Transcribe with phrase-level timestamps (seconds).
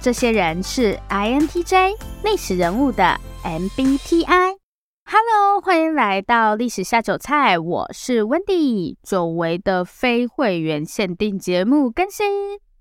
[0.00, 4.56] 这些人是 INTJ 历史人物的 MBTI。
[5.04, 8.94] Hello，欢迎来到历史下酒菜，我是 Wendy。
[9.02, 12.26] 久违的非会员限定节目更新，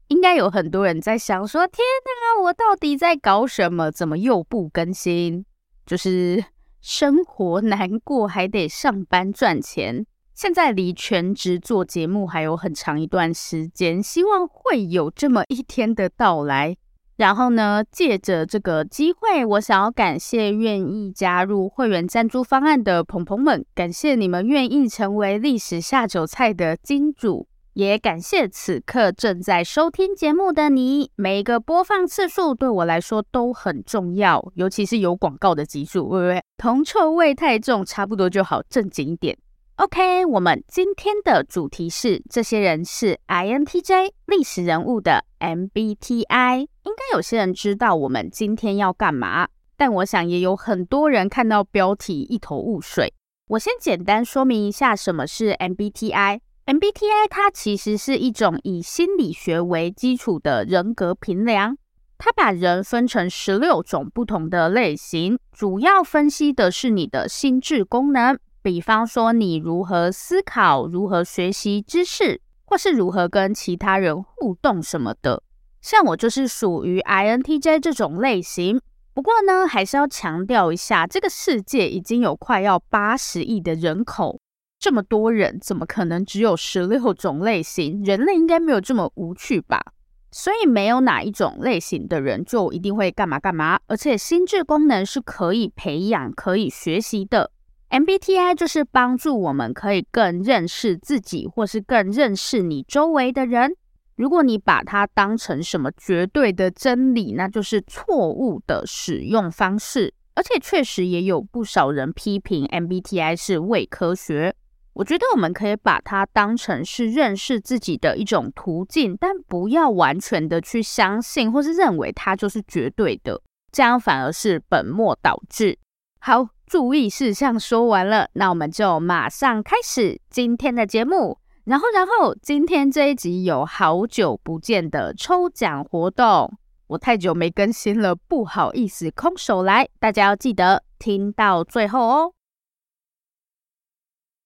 [0.09, 3.91] 应该有很多人在想说：天哪，我到底在搞什么？
[3.91, 5.43] 怎么又不更新？
[5.87, 6.45] 就是
[6.81, 10.05] 生活难过，还得上班赚钱。
[10.35, 16.77] 现在离全职做节目还有很长一段时间，希望会有这么一天的到来。
[17.17, 31.09] 然后呢，借着这个机会，我想要感谢愿意加入会员赞助方案的朋朋们，感谢你们愿意成为历史下酒菜的金主，也感谢此刻正在收听节目的你。
[31.15, 39.35] 每一个播放次数对我来说都很重要，尤其是有广告的集数，喂喂，铜臭味太重，差不多就好，正经一点。
[39.77, 46.67] OK，我们今天的主题是这些人是 INTJ 历史人物的 MBTI。
[46.87, 53.13] 应该有些人知道我们今天要干嘛，但我想也有很多人看到标题一头雾水。
[53.49, 56.39] 我先简单说明一下什么是 MBTI。
[56.65, 61.77] MBTI 它其实是一种以心理学为基础的人格评量，
[62.17, 68.39] 它把人分成十六种不同的类型，主要分析的是你的心智功能。
[68.61, 75.43] 比方说，你如何思考，如何学习知识，或是如何跟其他人互动什么的。
[75.81, 78.81] 像我就是属于 INTJ 这种类型。
[79.13, 84.39] 不过呢，还是要强调一下，这个世界已经有快要八十亿的人口，
[84.79, 88.03] 这么多人，怎么可能只有十六种类型？
[88.03, 89.81] 人类应该没有这么无趣吧？
[90.29, 97.49] 所以没有哪一种类型的人就一定会干嘛干嘛，而且心智功能是可以培养、可以学习的。
[97.89, 103.77] MBTI 就是帮助我们可以更认识自己，或是更认识你周围的人。
[104.17, 110.13] 如果你把它当成什么绝对的真理，那就是错误的使用方式。
[110.35, 114.53] 而且确实也有不少人批评 MBTI 是伪科学。
[114.93, 123.41] 我觉得我们可以把它当成是认识自己的一种途径，但不要完全的去相信或是认为它就是绝对的，
[123.71, 125.77] 这样反而是本末倒置。
[126.19, 126.49] 好。
[126.67, 131.39] 注意事项说完了，那我们就马上开始今天的节目。
[131.67, 136.57] 然后，然后今天这一集有好久不见的抽奖活动，
[136.87, 142.33] 我太久没更新了，不好意思空手来，大家要记得听到最后哦。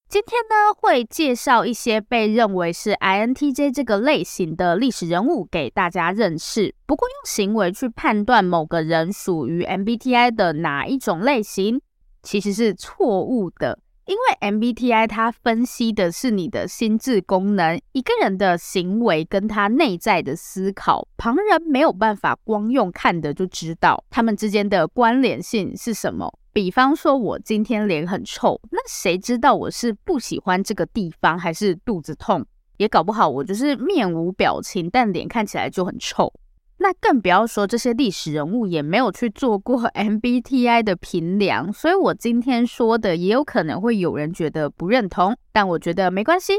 [0.10, 6.74] 今天呢，会介绍一些被认为是 INTJ 这个类型的历史人物给大家认识。
[6.88, 11.80] 不过，用行为去判断某个人属于 MBTI 的哪一种类型，
[12.24, 13.78] 其实是错误的，
[14.12, 26.30] 因为 MBTI 它分析的是你的心智功能，一个人的行为跟他内在的思考，旁人没有办法光用看的就知道他们之间的关联性是什么。
[26.52, 32.46] 比方说，我今天脸很臭，那谁知道我是不喜欢这个地方，还是肚子痛？
[32.76, 36.34] 也搞不好我就是面无表情，但脸看起来就很臭。
[36.84, 46.54] 那更不要说这些历史人物也没有去做过 MBTI 的评量，所以我今天说的也有可能会有人觉得不认同，但我觉得没关系，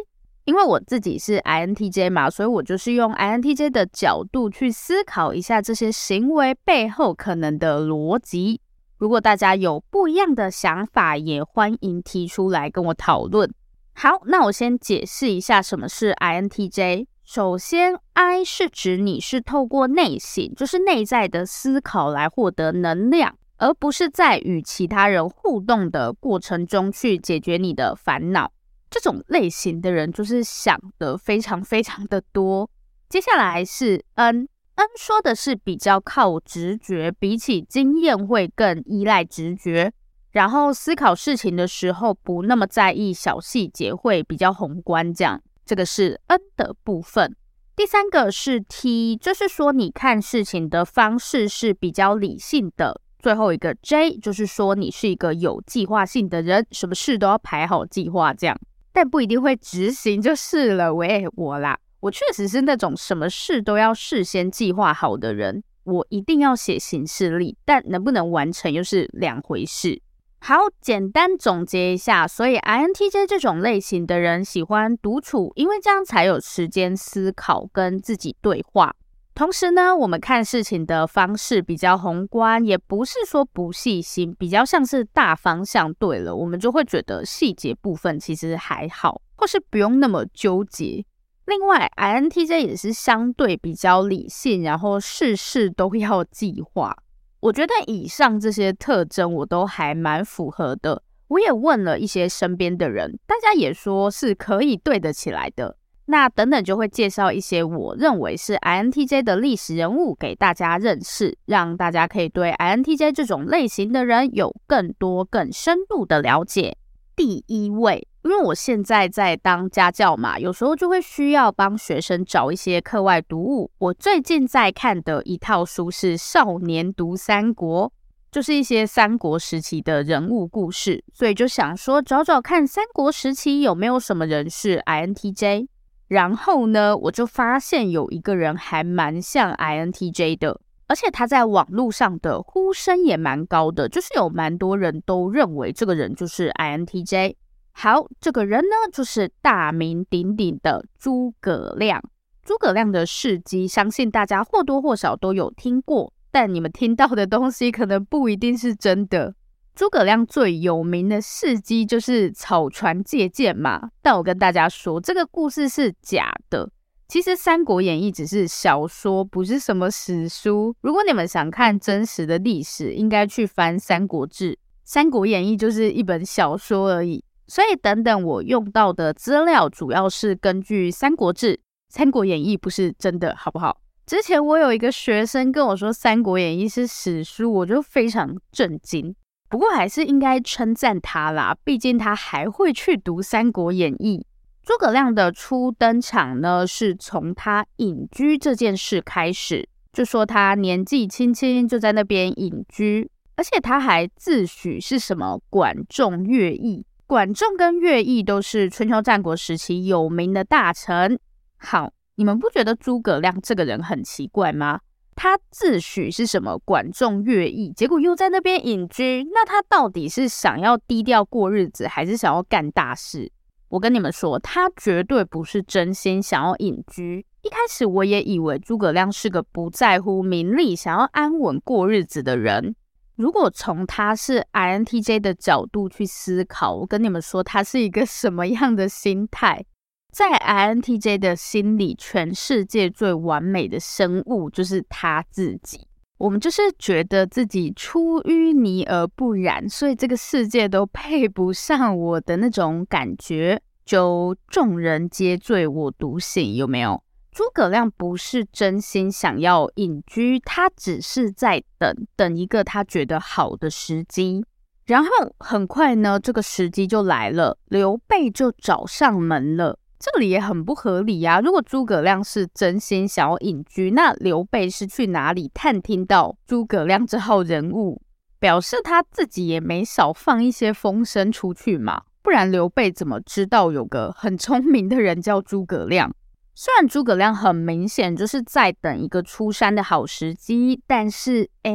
[0.45, 8.61] 因为我自己是 INTJ 嘛，所以我就是用 INTJ 的角度去思考一下这些行为背后可能的逻辑。
[8.99, 13.53] 如果大家有不一样的想法，也欢迎提出来跟我讨论。
[13.95, 17.07] 好，那我先解释一下什么是 INTJ。
[17.35, 28.53] 首先，I 是指你是透过内省，就是内在的思考来获得能量，而不是在与其他人互动的过程中去解决你的烦恼。
[28.91, 32.69] 这种类型的人就是想的非常非常的多。
[33.09, 39.91] 接下来是 N，N 说的是比较靠直觉，比起经验会更依赖直觉，
[40.33, 45.41] 然后思考事情的时候不那么在意小细节，会比较宏观这样。
[45.65, 47.37] 这个是 N 的部分，
[47.77, 53.01] 第三个是 T，就是说你看事情的方式是比较理性的。
[53.19, 58.61] 最后一个 J，就是说你是一个有计划性的人，什么事都要排好计划这样，
[58.93, 60.93] 但不一定会执行就是了。
[60.93, 70.03] 喂，我啦，我确实是那种什么事都要事先计划好的人，我一定要写行事历，但能不能完成又是两回事。
[70.45, 78.93] 好，简单总结一下，所以 INTJ 这种类型的人喜欢独处，因为这样才有时间思考跟自己对话。
[79.37, 91.05] 同时呢，我们看事情的方式比较宏观，也不是说不细心，比较像是大方向对了，我们就会觉得细节部分其实还好，或是不用那么纠结。
[91.47, 96.97] 另外，INTJ 也是相对比较理性，然后事事都要计划。
[97.43, 101.03] 我觉得以上这些特征我都还蛮符合的。
[101.27, 105.77] 我也问了一些身边的人，大家也说是可以对得起来的。
[106.07, 116.77] 那等等就会介绍一些我认为是 INTJ 的历史人物给大家认识，让大家可以对 INTJ 这种类型的人有更多更深入的了解。
[117.17, 118.07] 第一位。
[118.23, 123.69] 因为我现在在当家教嘛，有时候就会需要帮学生找一些课外读物。
[123.79, 127.89] 我最近在看的一套书是《少年读三国》，
[128.31, 135.67] 就是一些三国时期的人物故事，所以就想说找找看三国时期有没有什么人是 INTJ。
[136.07, 147.35] 然后呢，我就发现有一个人还蛮像 INTJ 的，而且他在网络上的呼声也蛮高的，就是有蛮多人都认为这个人就是 INTJ。
[147.73, 152.03] 好，这个人呢，就是大名鼎鼎的诸葛亮。
[152.45, 159.35] 诸葛亮的事迹，相信大家或多或少都有听过，但你们听到的东西可能不一定是真的。
[159.75, 166.71] 诸葛亮最有名的事迹就是草船借箭嘛，但我跟大家说，这个故事是假的。
[167.09, 170.75] 其实《三国演义》只是小说，不是什么史书。
[170.81, 174.53] 如果你们想看真实的历史，应该去翻《三国志》，
[174.85, 177.25] 《三国演义》就是一本小说而已。
[177.53, 181.53] 所以，等等，我用到的资料主要是根据《三国志》，
[181.91, 183.77] 《三国演义》不是真的，好不好？
[184.07, 189.15] 之前我有一个学生跟我说《三国演义》是史书，我就非常震惊。
[189.51, 194.27] 不过，还是应该称赞他啦，毕竟他还会去读《三国演义》。
[194.67, 206.87] 诸葛亮的初登场呢，是从他隐居这件事开始，就说他年纪轻轻就在那边隐居，而且他还自诩是什么管仲、乐毅。
[207.07, 211.19] 管仲跟乐毅都是春秋战国时期有名的大臣。
[211.59, 214.81] 好，你们不觉得诸葛亮这个人很奇怪吗？
[215.15, 223.31] 他自诩是什么管仲、乐毅，结果又在那边隐居，那他到底是想要低调过日子，还是想要干大事？
[223.69, 227.27] 我跟你们说，他绝对不是真心想要隐居。
[227.43, 232.75] 一开始我也以为诸葛亮是个不在乎名利、想要安稳过日子的人。
[233.23, 239.65] 如果从他是 INTJ 的角度去思考，我跟你们说，他是一个什么样的心态？
[240.13, 245.87] 在 INTJ 的心里，全世界最完美的生物就是他自己。
[246.19, 257.01] 我们就是觉得自己出淤泥而不染，所以这个世界都配不上我的那种感觉，就众人皆醉我独醒，有没有？
[257.33, 264.45] 诸葛亮不是真心想要隐居，他只是在等等一个他觉得好的时机。
[264.85, 269.79] 然后很快呢，这个时机就来了，刘备就找上门了。
[269.99, 271.41] 这里也很不合理呀、啊！
[271.41, 278.03] 如果诸葛亮是真心想要隐居，那刘备是去哪里探听到诸葛亮这号人物，
[278.39, 282.03] 表示他自己也没少放一些风声出去嘛？
[282.21, 286.13] 不然刘备怎么知道有个很聪明的人叫诸葛亮？
[286.55, 291.73] 虽然诸葛亮很明显就是在等一个出山的好时机，但是，诶，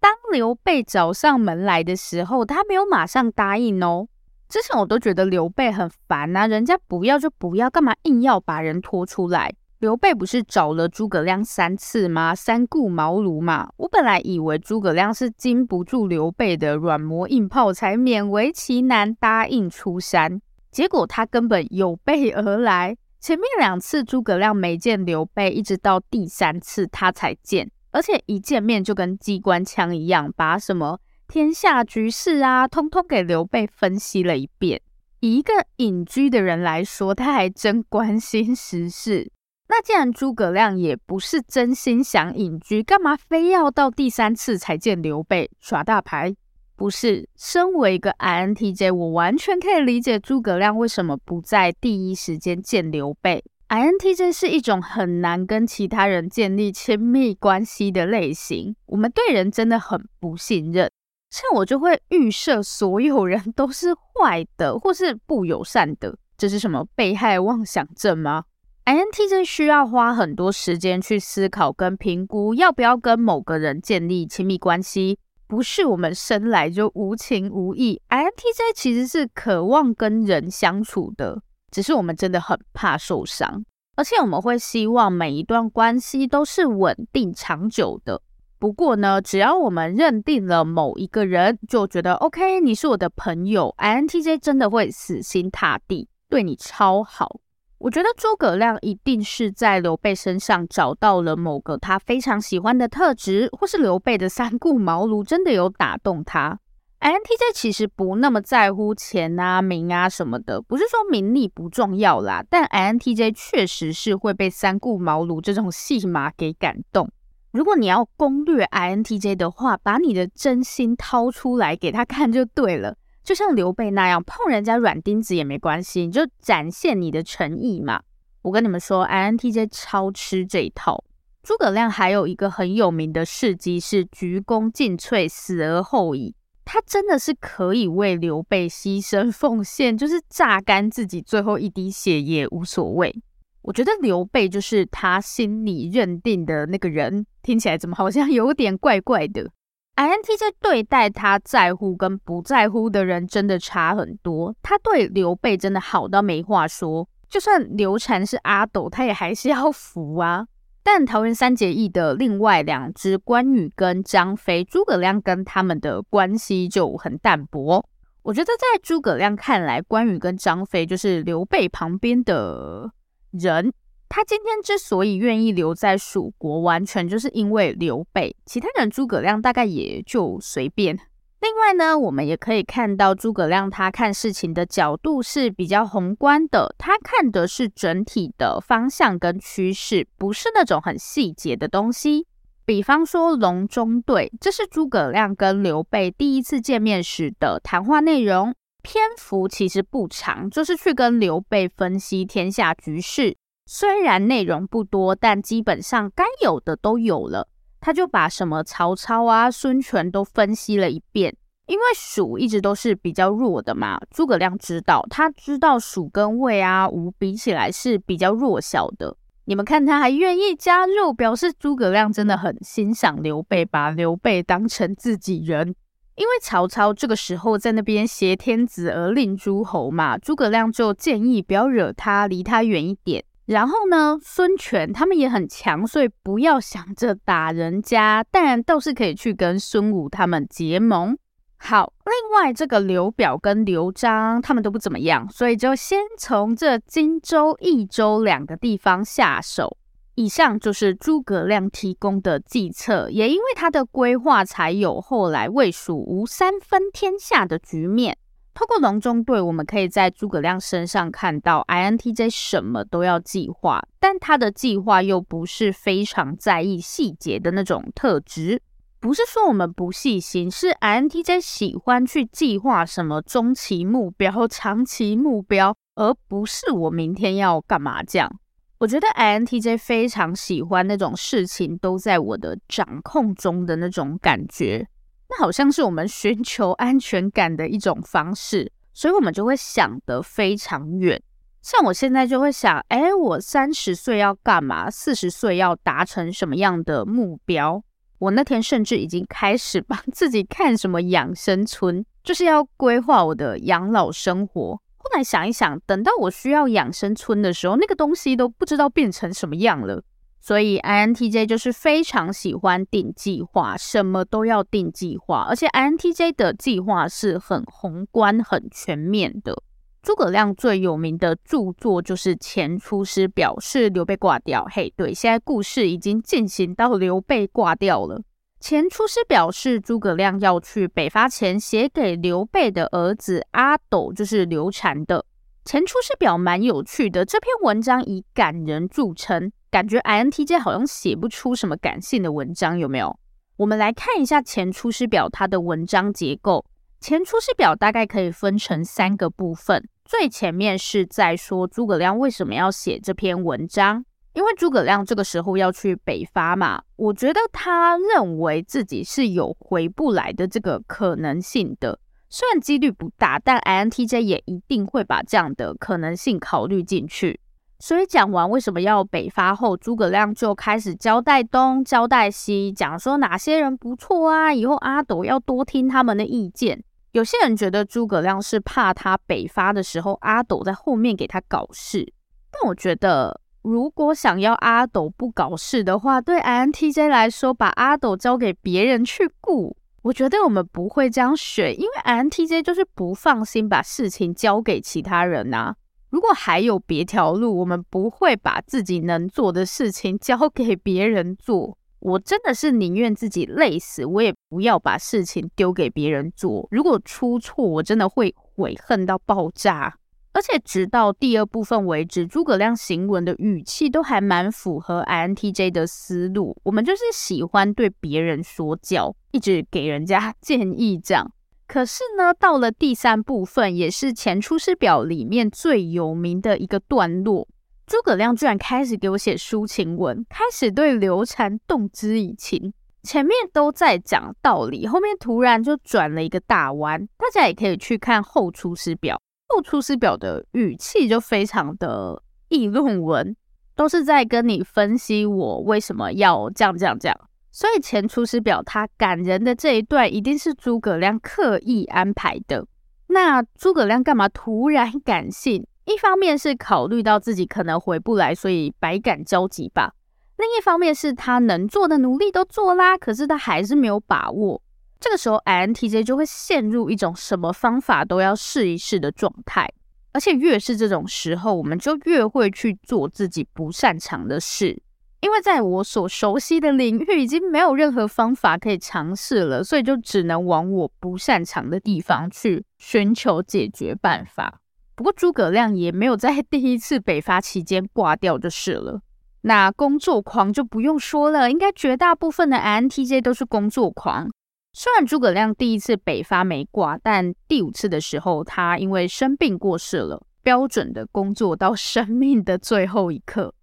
[0.00, 4.08] 当刘备找上门来的时候，他没有马上答应哦。
[4.48, 9.52] 之前我都觉得刘备很烦啊，人家不要就不要，干嘛硬要把人拖出来？
[9.80, 12.34] 刘备不是找了诸葛亮三次吗？
[12.34, 13.68] 三顾茅庐嘛。
[13.76, 20.40] 我本来以为诸葛亮是经不住刘备的软磨硬泡，才勉为其难答应出山，
[20.70, 22.96] 结果他根本有备而来。
[23.24, 34.78] 前面两次诸葛亮没见刘备，一直到第三次他才见，而且一见面就跟机关枪一样，把什么天下局势啊，通通给刘备分析了一遍。
[35.20, 39.32] 以一个隐居的人来说，他还真关心时事。
[39.70, 46.36] 那既然诸葛亮也不是真心想隐居，干嘛非要到第三次才见刘备耍大牌？
[46.84, 53.42] 不是，身为一个 INTJ，我完全可以理解诸葛亮为什么不在第一时间见刘备。
[53.70, 60.90] INTJ 是一种很难跟其他人建立亲密关系的类型，我们对人真的很不信任。
[61.30, 68.44] 像我就会预设所有人都是坏的，或是不友善的，这是什么被害妄想症吗
[68.84, 75.18] ？INTJ 需要花很多时间去思考跟评估要不要跟某个人建立亲密关系，
[75.54, 78.02] 不是我们生来就无情无义。
[78.08, 81.40] INTJ 其实是渴望跟人相处的。
[81.70, 88.20] 只是我们真的很怕受伤，而且我们会希望每一段关系都是稳定长久的。
[88.58, 97.40] 不过呢，只要我们认定了某一个人，就觉得 OK，你是我的朋友，INTJ 真的会死心塌地对你超好。
[97.84, 106.58] 我觉得诸葛亮一定是在刘备身上找到了某个他非常喜欢的特质，或是刘备的三顾茅庐真的有打动他。
[107.00, 117.10] INTJ 其实不那么在乎钱啊、名啊什么的，不是说名利不重要啦，但 INTJ 确实是会被三顾茅庐这种戏码给感动。
[117.52, 128.02] 如果你要攻略 INTJ 的话，把你的真心掏出来给他看就对了，就像刘备那样，碰人家软钉子也没关系，你就展现你的诚意嘛。
[128.42, 131.02] 我跟你们说，INTJ 超吃这一套。
[131.42, 136.34] 诸葛亮还有一个很有名的事迹是鞠躬尽瘁，死而后已。
[136.66, 143.14] 他真的是可以为刘备牺牲奉献，就是榨干自己最后一滴血也无所谓。
[143.60, 149.50] 我觉得刘备就是他心里认定的那个人，听起来怎么好像有点怪怪的
[149.96, 154.54] ？INTJ 对待他在乎跟不在乎的人真的差很多。
[154.62, 160.46] 他对刘备真的好到没话说，就算刘禅是阿斗，他也还是要服啊。
[160.82, 167.88] 但桃园三结义的另外两只关羽跟张飞，诸葛亮跟他们的关系就很淡薄。
[168.22, 172.90] 我觉得在诸葛亮看来，关羽跟张飞就是刘备旁边的
[173.30, 173.72] 人。
[174.08, 178.36] 他今天之所以愿意留在蜀国，完全就是因为刘备。
[178.46, 180.98] 其他人诸葛亮大概也就随便。
[181.40, 192.26] 另外呢，我们也可以看到诸葛亮他看事情的角度是比较宏观的，他看的是整体的方向跟趋势，不是那种很细节的东西。
[192.64, 203.36] 比方说隆中对，这是诸葛亮跟刘备第一次见面时的谈话内容，篇幅其实不长，就是去跟刘备分析天下局势。
[203.66, 207.48] 虽然内容不多，但基本上该有的都有了。
[207.80, 213.98] 他就把什么曹操啊、孙权都分析了一遍，因为蜀一直都是比较弱的嘛。
[214.10, 219.16] 诸葛亮知道，他知道蜀跟魏啊、吴比起来是比较弱小的。
[219.46, 225.74] 你们看他还愿意加入，表示诸葛亮真的很欣赏刘备，把刘备当成自己人。
[226.16, 233.24] 因为曹操这个时候在那边挟天子而令诸侯嘛，诸葛亮就建议不要惹他，离他远一点。
[233.46, 241.16] 然后呢，孙权他们也很强，所以不要想着打人家，但倒是可以去跟孙武他们结盟。
[241.58, 249.76] 好，另外这个刘表跟刘璋他们都不怎么样，所以就先从这荆州、益州两个地方下手。
[250.14, 258.16] 以上就是诸葛亮提供的计策，也因为他的规划，才有后来魏蜀吴三分天下的局面。
[258.54, 268.62] 透过隆中对，我们可以在诸葛亮身上看到 INTJ 什么都要计划，但他的计划又不是非常在意细节的那种特质。
[269.00, 278.30] 不是说我们不细心，是 INTJ 喜欢去计划什么中期目标、长期目标，而不是我明天要干嘛这样。
[278.78, 284.86] 我觉得 INTJ 非常喜欢那种事情都在我的掌控中的那种感觉。
[285.28, 291.22] 那好像是我们寻求安全感的一种方式，所以我们就会想得非常远。
[291.62, 294.90] 像我现在就会想，哎，我三十岁要干嘛？
[294.90, 297.82] 四十岁要达成什么样的目标？
[298.18, 304.80] 我那天甚至已经开始帮自己看什么养生村，就是要规划我的养老生活。
[304.96, 310.02] 后来想一想，等到我需要养生村的时候，那个东西都不知道变成什么样了。
[310.46, 319.56] 所以 INTJ 就是非常喜欢定计划，什么都要定计划，而且 INTJ 的计划是很宏观、很全面的。
[320.02, 324.66] 诸葛亮最有名的著作就是《前出师表》，是刘备挂掉。
[324.70, 328.18] 嘿，对，现在故事已经进行到刘备挂掉了。
[328.60, 335.20] 《前出师表》是诸葛亮要去北伐前写给刘备的儿子阿斗，就是刘禅的。
[335.64, 339.50] 《前出师表》蛮有趣的，这篇文章以感人著称。
[339.74, 343.18] 感觉 INTJ 好像写不出什么感性的文章，有没有？
[343.56, 346.64] 我们来看一下《前出师表》它的文章结构。
[347.04, 349.84] 《前出师表》大概可以分成三个部分。
[350.04, 354.04] 最前面是在说诸葛亮为什么要写这篇文章，
[354.34, 367.40] 因为诸葛亮这个时候要去北伐嘛，我觉得他认为自己是有回不来的这个可能性的，虽然几率不大，但 INTJ 也一定会把这样的可能性考虑进去。
[367.78, 376.82] 所以讲完为什么要北伐后，诸葛亮就开始交代东、交代西，讲说哪些人不错啊，以后阿斗要多听他们的意见。
[377.12, 382.12] 有些人觉得诸葛亮是怕他北伐的时候，阿斗在后面给他搞事。
[382.50, 395.76] 但我觉得，如果想要阿斗不搞事的话，对 INTJ 来说，把阿斗交给别人去顾，我觉得我们不会这样选，因为 INTJ 就是不放心把事情交给其他人呐、啊。
[396.14, 401.76] 如果还有别条路，我们不会把自己能做的事情交给别人做。
[401.98, 406.68] 我真的是宁愿自己累死，我也不要把事情丢给别人做。
[406.70, 409.92] 如果出错，我真的会悔恨到爆炸。
[410.32, 416.56] 而且直到第二部分为止，诸葛亮行文的语气都还蛮符合 INTJ 的思路。
[416.62, 421.32] 我们就是喜欢对别人说教，一直给人家 建议这样。
[421.74, 427.48] 可是呢，到了第三部分，也是前出师表里面最有名的一个段落，
[427.84, 432.72] 诸葛亮居然开始给我写抒情文，开始对刘禅动之以情。
[433.02, 437.04] 前面都在讲道理，后面突然就转了一个大弯。
[437.18, 443.34] 大家也可以去看后出师表，后出师表的语气就非常的议论文，
[443.74, 447.20] 都是在跟你分析我为什么要这样这样这样。
[447.54, 452.66] 所以前出师表他感人的这一段一定是诸葛亮刻意安排的。
[453.06, 455.64] 那诸葛亮干嘛突然 感性？
[455.84, 459.90] 一方面是考虑到自己可能回不来，所以百感交集吧；
[460.36, 464.60] 另一方面是他能做的努力都做啦，可是他还是没有把握。
[464.98, 469.72] 这个时候 INTJ 就会陷入一种什么方法都要试一试的状态，
[470.12, 474.82] 而且越是这种时候，我们就越会去做自己不擅长的事。
[475.24, 484.60] 因为在我所熟悉的领域已经没有任何方法可以尝试了，所以就只能往我不擅长的地方去寻求解决办法。
[484.94, 489.00] 不过诸葛亮也没有在第一次北伐期间挂掉就是了。
[489.40, 494.28] 那工作狂就不用说了，应该绝大部分的 INTJ 都是工作狂。
[494.74, 503.54] 虽然诸葛亮第一次北伐没挂，但第五次的时候他因为生病过世了，标准的工作到生命的最后一刻。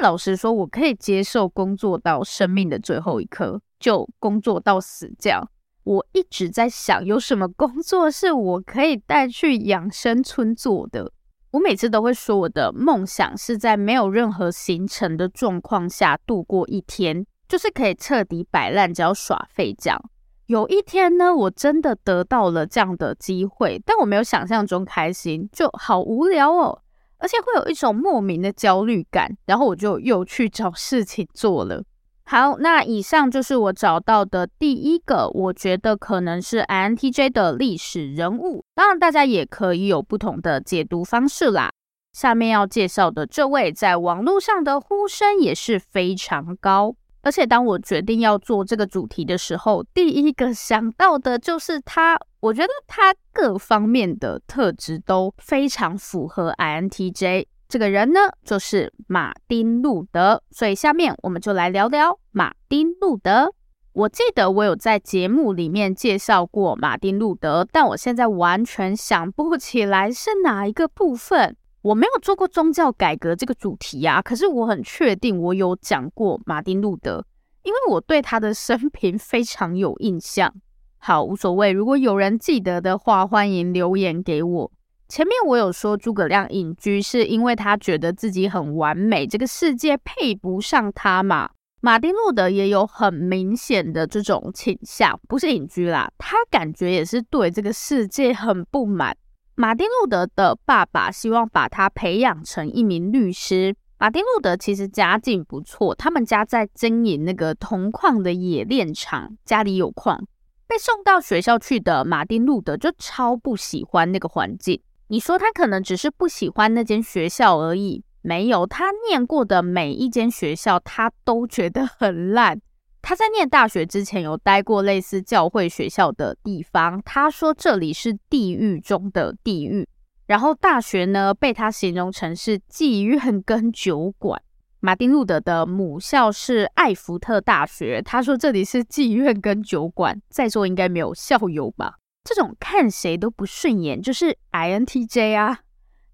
[0.00, 5.48] 老实说，我可以接受工作到生命的最后一刻，就工作到死这样。
[5.84, 11.12] 我一直在想，有什么工作是我可以带去养生村做的？
[11.52, 20.00] 我每次都会说，我的梦想是在没有任何行程的状况下度过一天，就是可以彻底摆烂，只要耍废这样。
[20.46, 26.82] 有一天呢，我真的得到了这样的机会，但我没有想象中开心，就好无聊哦。
[27.20, 31.82] 而且会有一种莫名的焦虑感，然后我就又去找事情做了。
[32.24, 38.64] 好，那以上就是我找到的第一个，我觉得可能是 INTJ 的历史人物。
[38.74, 41.70] 当然，大家也可以有不同的解读方式啦。
[42.12, 46.94] 下面要介绍的这位，在网络上的呼声也是非常高。
[47.22, 52.18] 而且当我决定要做这个主题的时候，第一个想到的就是他。
[52.40, 57.46] 我觉得他各方面的特质都非常符合 INTJ。
[57.68, 60.42] 这个人呢，就是马丁路德。
[60.50, 63.52] 所以下面我们就来聊聊马丁路德。
[63.92, 71.56] 我记得我有在节目里面介绍过马丁路德，但我现在完全想不起来是哪一个部分。
[71.82, 77.24] 我没有做过宗教改革这个主题啊，可是我很确定我有讲过马丁路德，
[77.62, 80.54] 因为我对他的生平非常有印象。
[81.02, 81.72] 好，无所谓。
[81.72, 84.70] 如果有人记得的话，欢迎留言给我。
[85.08, 91.48] 前面我有说诸葛亮隐居是因为他觉得自己很完美，这个世界配不上他嘛。
[91.80, 99.16] 马丁路德也有很明显的这种倾向，不是隐居啦，他感觉也是对这个世界很不满。
[99.54, 103.74] 马丁路德的爸爸希望把他培养成一名律师。
[103.98, 110.22] 马丁路德其实家境不错，他们家在经营那个铜矿的冶炼厂，家里有矿。
[110.70, 114.80] 被送到学校去的马丁路德就超不喜欢那个环境。
[115.08, 122.60] 你说他可能只是不喜欢那间学校而已，没有，他念过的每一间学校他都觉得很烂。
[123.02, 129.88] 他在念大学之前有待过类似教会学校的地方，他说这里是地狱中的地狱。
[130.26, 134.40] 然后大学呢，被他形容成是妓院跟酒馆。
[134.82, 141.96] 马丁路德的母校是艾福特大学，他说这里是妓院跟酒馆，在座应该没有校友吧？
[142.24, 145.58] 这种看谁都不顺眼，就是 INTJ 啊。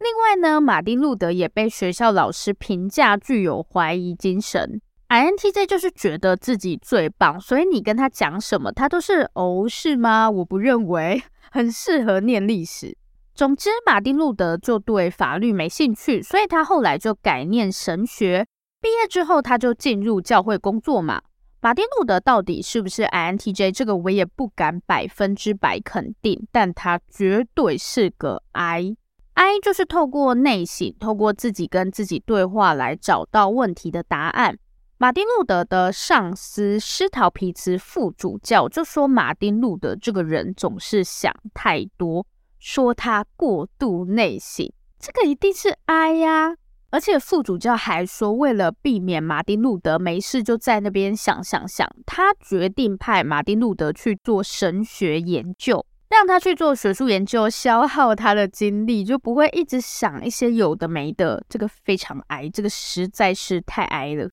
[0.01, 4.81] 另外呢，马丁路德也被学校老师评价具有怀疑精神。
[5.11, 10.29] INTJ 就是觉得自己最棒，所以你跟他讲什么，他都是哦，是吗？
[10.29, 12.99] 我不认为，很适合念历史。
[13.33, 18.45] 总之，马丁路德就对法律没兴趣，所以他后来就改念神学。
[18.87, 21.21] 毕业之后，他就进入教会工作嘛。
[21.61, 23.73] 马丁路德到底是不是 INTJ？
[23.73, 28.97] 这个我也不敢百分之百肯定，但他绝对是个 I。
[29.35, 34.57] I 就是透过内省，透过自己跟自己对话来找到问题的答案。
[34.99, 42.25] 马丁路德的上司施陶皮茨副主教就说，马丁路德这个人总是想太多，
[42.61, 46.55] 说他过度内省，这个一定是 I 呀。
[46.97, 55.85] 而且副主教还说，为了避免马丁路德没事就在那边想想想，他决定派马丁路德去做神学研究。
[56.09, 61.45] 让他去做学术研究，消耗他的精力，就不会一直想一些有的没的。
[61.51, 64.31] 这个非常矮，这个实在是太矮了。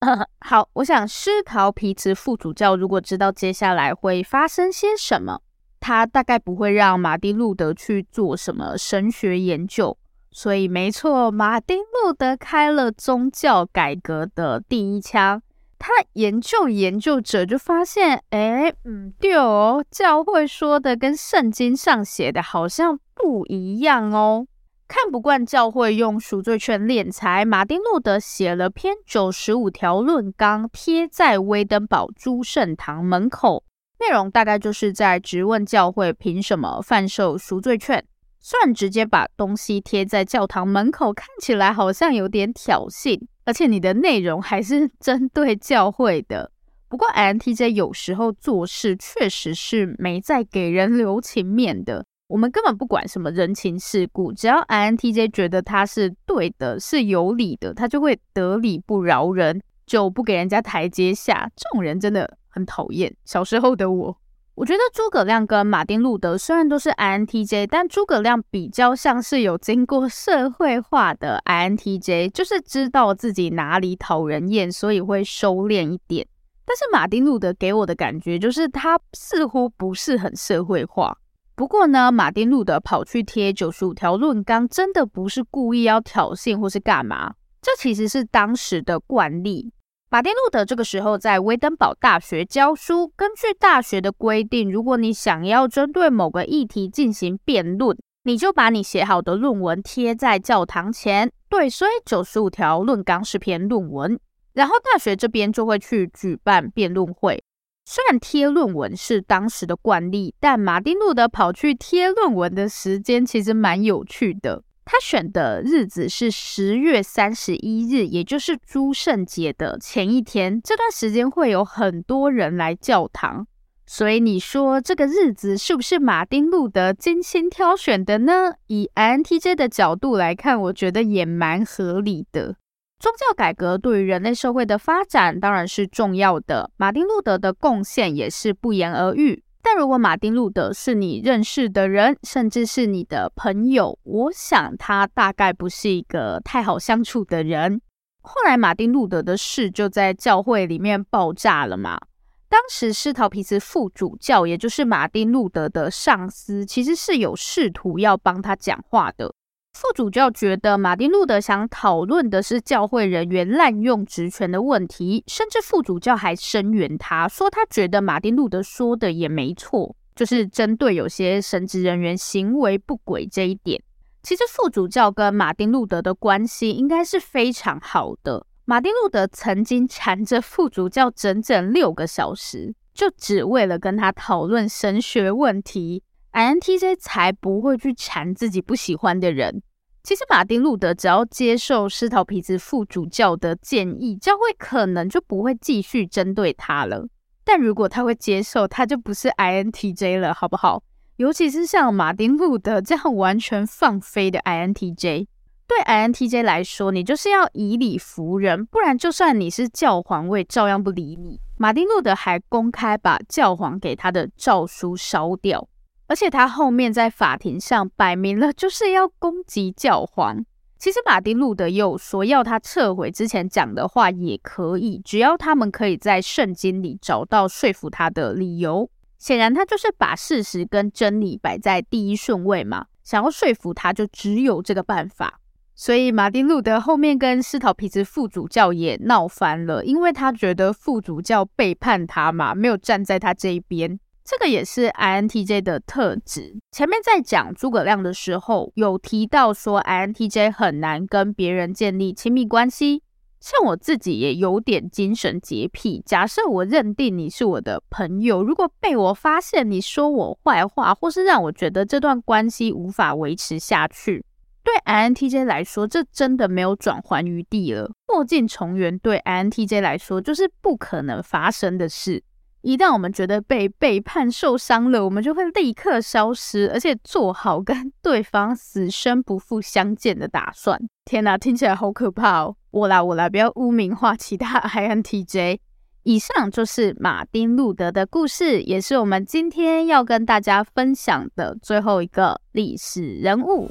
[0.40, 5.42] 好，我想施陶皮茨副主教如果知道接下来会发生些什么，
[5.78, 9.98] 他大概不会让马丁路德去做什么神学研究。
[10.30, 15.42] 所以没错，马丁路德开了宗教改革的第一枪。
[15.78, 24.46] 他研究研究者就发现，哎，嗯，对哦，教会说的跟圣经上写的好像不一样哦。
[24.88, 33.62] 看不惯教会用赎罪券敛财，马丁路德写了篇九十五条论纲，贴在威登堡诸圣堂门口，
[34.00, 38.04] 内容大概就是在质问教会凭什么贩售赎罪券。
[38.40, 43.20] 虽然直接把东西贴在教堂门口，看起来好像有点挑衅。
[43.44, 46.50] 而且你的内容还是 针对教会的，
[46.88, 52.04] 不过 INTJ 有时候做事确实是没在给人留情面的。
[52.28, 61.50] 我们根本不管什么人情世故，只要 INTJ 觉得他是对的、是有理的，他就会得理不饶人，就不给人家台阶下。
[61.56, 63.16] 这种人真的很讨厌。
[63.24, 64.14] 小时候的我。
[64.58, 76.26] 我觉得诸葛亮跟马丁路德虽然都是 INTJ，但诸葛亮比较像是有经过社会化的 INTJ，就是知道自己哪里讨人厌，所以会收敛一点。
[76.66, 81.16] 但是马丁路德给我的感觉就是他似乎不是很社会化。
[81.54, 89.72] 不过呢，马丁路德跑去贴九十五条论纲，真的不是故意要挑衅或是干嘛，这其实是当时的惯例。
[90.10, 93.12] 马丁路德这个时候在威登堡大学教书。
[93.14, 97.94] 根据大学的规定，如果你想要针对某个议题进行辩论，
[98.24, 101.30] 你就把你写好的论文贴在教堂前。
[101.50, 104.18] 对，所以九十五条论纲是篇论文，
[104.54, 107.42] 然后大学这边就会去举办辩论会。
[107.84, 114.62] 虽然贴论文是当时的惯例，但马丁路德跑去贴论文的时间其实蛮有趣的。
[114.90, 120.58] 他选的日子是十月三十一日，也就是诸圣节的前一天。
[120.64, 123.46] 这段时间会有很多人来教堂，
[123.84, 128.54] 所以你说这个日子是不是马丁路德精心挑选的呢？
[128.68, 132.56] 以 INTJ 的角度来看，我觉得也蛮合理的。
[132.98, 139.44] 宗教改革对于人类社会的发展当然是重要的，马丁路德的贡献也是不言而喻。
[139.70, 147.78] 但如果马丁路德是你认识的人，甚至是你的朋友，我想他大概不是一个太好相处的人。
[148.22, 152.00] 后来马丁路德的事就在教会里面爆炸了嘛。
[152.48, 159.34] 当时施陶皮茨副主教，也就是马丁路德的上司，其实是有试图要帮他讲话的。
[159.80, 173.80] 副主教觉得马丁路德想讨论的是教会人员滥用职权的问题，甚至副主教还声援他，说他觉得马丁路德说的也没错，就是针对有些神职人员行为不轨这一点。
[174.24, 178.44] 其实副主教跟马丁路德的关系应该是非常好的。
[178.64, 186.02] 马丁路德曾经缠着副主教整整六个小时，就只为了跟他讨论神学问题。
[186.32, 189.62] INTJ 才不会去缠自己不喜欢的人。
[190.08, 197.06] 其实马丁路德只要接受施陶皮茨副主教的建议，教会可能就不会继续针对他了。
[197.44, 200.82] 但如果他会接受，他就不是 INTJ 了，好不好？
[201.16, 205.26] 尤其是像马丁路德这样完全放飞的 INTJ，
[205.66, 211.38] 对 INTJ 来说，你就是要以理服人，不然就算你是教皇，我也照样不理你。
[211.58, 215.68] 马丁路德还公开把教皇给他的诏书烧掉。
[216.08, 220.44] 而且他后面在法庭上摆明了就是要攻击教皇。
[220.78, 228.90] 其实马丁路德又说要他撤回之前讲的话也可以，只要他们可以在圣经里找到说服他的理由。
[229.18, 232.86] 显然他就是把事实跟真理摆在第一顺位嘛。
[233.02, 235.40] 想要说服他，就只有这个办法。
[235.74, 243.98] 所以马丁路德后面跟斯陶皮兹副主教也闹翻了，因为他觉得副主教背叛他嘛，没有站在他这一边。
[244.30, 246.54] 这个也是 INTJ 的特质。
[246.70, 253.02] 前面在讲诸葛亮的时候，有提到说 INTJ 很难跟别人建立亲密关系。
[253.40, 256.02] 像我自己也有点精神洁癖。
[256.04, 264.22] 假设我认定你是我的朋友，如果被我发现你说我坏话，或是让我觉得这段关系无法维持下去。
[264.62, 267.90] 对 INTJ 来说，这真的没有转圜余地了。
[268.04, 272.22] 破镜重圆对 INTJ 来说就是不可能发生的事。
[272.62, 280.78] 一旦我们觉得被背叛、受伤了，我们就会立刻消失，而且做好跟对方死生不复相见的打算。
[281.04, 282.56] 天哪，听起来好可怕哦！
[282.70, 285.58] 我来，我来，不要污名化其他 INTJ。
[286.04, 293.70] 以上就是马丁路德的故事，也是我们今天要跟大家分享的最后一个历史人物。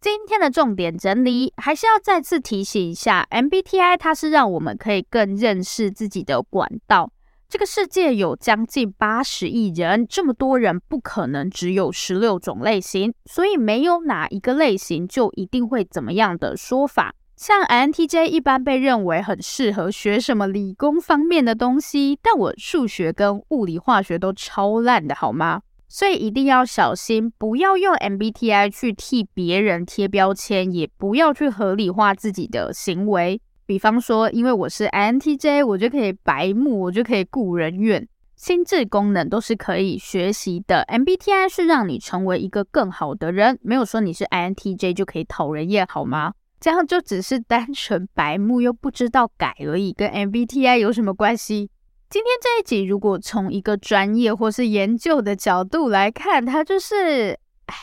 [0.00, 7.10] 今天的重点整理，还是要再次提醒一下，MBTI 它是让我们可以更认识自己的管道。
[7.48, 17.12] 这个世界有将近八十亿人，这么多人不可能只有十六种类型，所以没有哪一个类型就一定会怎么样的说法。
[17.34, 25.62] 像 INTJ 一般被认为很适合学什么理工方面的东西，但我数学跟物理化学都超烂的，好吗？
[25.88, 33.40] 所以一定要小心，不要用 MBTI 去替别人贴标签，也不要去合理化自己的行为。
[33.64, 38.06] 比方说，因为我是 INTJ，我就可以白目，我就可以顾人怨。
[38.36, 46.34] 心智功能都是可以学习的，MBTI 是让你成为一个更好的人，没有说你是 INTJ 就可以讨人厌，好吗？
[46.60, 51.70] 这样就只是单纯白目又不知道改而已，跟 MBTI 有什么关系？
[52.10, 57.74] 今天这一集，如果从一个专业或是研究的角度来看，它就是，哎，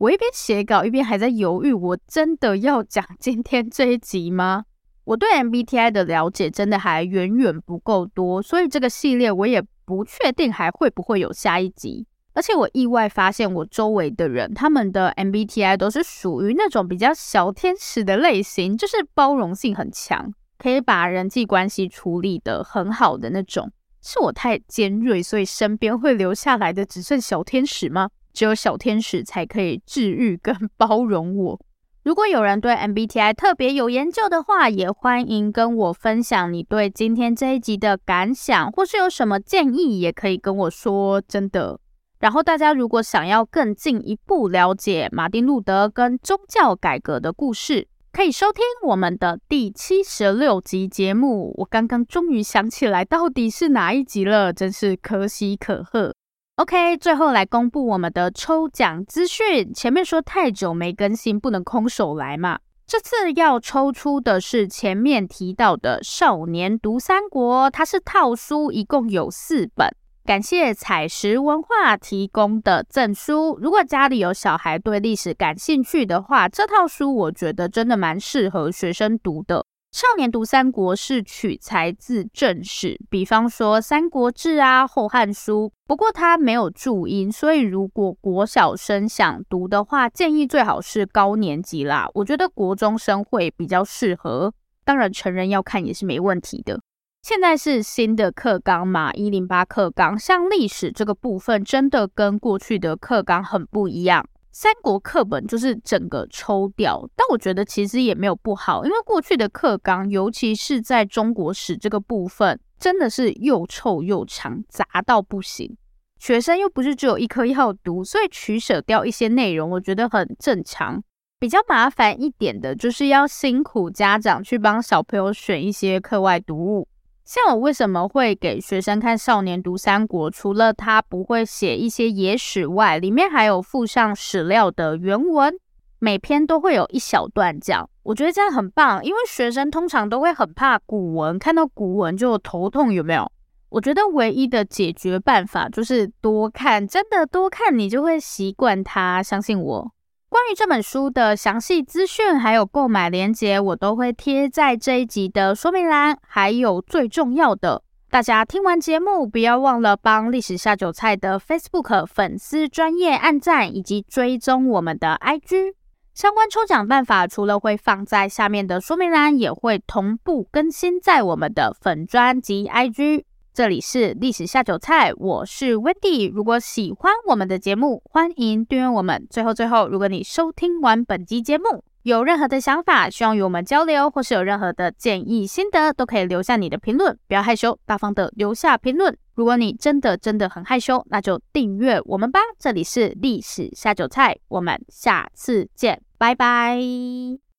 [0.00, 4.64] 我一边写稿一边还在犹豫，我真的要讲今天这一集吗？
[5.04, 12.08] 我对 MBTI 的了解真的还远远不够多，所以这个系列我也不确定还会不会有下一集。
[12.32, 20.32] 而且我意外发现，我周围的人他们的 MBTI 都是属于那种比较小天使的类型，就是包容性很强。
[20.60, 28.10] 可以把人际关系处理得很好的那种，是我太尖锐，所以身边会留下来的只剩小天使吗？
[28.34, 31.58] 只有小天使才可以治愈跟 包容我。
[32.02, 41.20] 如果有人对 MBTI 特别有研究的话，也欢迎跟我分享你对今天这一集的感想，或是有什么建议，也可以跟我说。
[41.20, 41.78] 真的。
[42.18, 51.54] 然后大家如果想要更进一步了解马丁路德跟宗教改革的故事，可以收听我们的第七十六集节目。
[51.58, 56.12] 我刚刚终于想起来到底是哪一集了，真是可喜可贺。
[56.56, 59.72] OK，最后来公布我们的抽奖资讯。
[59.72, 62.58] 前面说太久没更新，不能空手来嘛。
[62.84, 69.88] 这次要抽出的是前面提到的《少年读三国》，它是套书，一共有四本。
[70.24, 73.58] 感谢采石文化提供的赠书。
[73.60, 79.64] 如果家里有小孩对历史感兴趣的话，这套书我觉得真的蛮适合学生读的。
[79.92, 92.08] 少年读三国是取材自正史，比方说《三国志》啊、《后汉书》，不过它没有注音，所以如果国小生想读的话，建议最好是高年级啦。
[92.14, 94.54] 我觉得国中生会比较适合，
[94.84, 96.80] 当然成人要看也是没问题的。
[97.22, 104.26] 现在是新的课纲嘛，一零八课纲，像历史这个部分，真的跟过去的课纲很不一样。
[104.52, 115.76] 三国课本就是整个抽掉，但我觉得其实也没有不好，因为过去的课纲，尤其是在中国史这个部分，真的是又臭又长，杂到不行。
[116.18, 121.02] 学生又不是只有一科要读，所以取舍掉一些内容，我觉得很正常。
[121.38, 126.88] 比较麻烦一点的就是要辛苦家长去帮小朋友选一些课外读物。
[127.32, 130.28] 像我为什么会给学生看《少年读三国》？
[130.34, 135.54] 除了他不会写一些野史外，里面还有附上史料的原文，
[136.00, 137.88] 每篇都会有一小段讲。
[138.02, 143.30] 我觉得这样很棒，因为学生通常都会很怕古文，看到古文就头痛，有没有？
[143.68, 149.92] 我觉得唯一的解决办法就是多看，真的多看，你就会习惯它，相信我。
[150.30, 156.16] 关于这本书的详细资讯，还有购买链接，我都会贴在这一集的说明栏。
[156.24, 165.74] 还有最重要的，大家听完节目，不要忘了帮历史下酒菜的 Facebook 粉丝专业按赞，以及追踪我们的 IG。
[166.14, 173.24] 相关抽奖办法除了会放在下面的说明栏，也会同步更新在我们的粉专及 IG。
[173.52, 176.30] 这里是历史下酒菜，我是 Wendy。
[176.30, 179.26] 如果喜欢我们的节目，欢迎订阅我们。
[179.28, 189.14] 最后最后，如果你收听完本集节目，有任何的想法，希望与我们交流，或是有任何的建议心得，都可以留下你的评论，不要害羞，大方的留下评论。
[189.34, 192.38] 如果你真的真的很害羞，那就订阅我们吧。
[192.56, 197.49] 这里是历史下酒菜，我们下次见，拜拜。